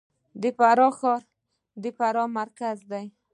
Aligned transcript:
د 0.41 0.43
فراه 0.57 0.93
ښار 0.99 1.21
د 1.81 1.83
فراه 1.97 2.27
مرکز 2.39 2.77
دی 2.91 3.05